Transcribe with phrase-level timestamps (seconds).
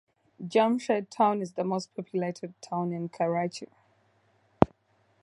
[0.43, 3.67] Jamshed Town is the most populated town in Karachi.